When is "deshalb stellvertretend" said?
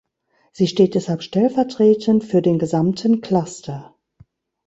0.95-2.23